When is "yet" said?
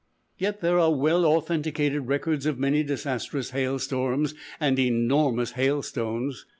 0.39-0.61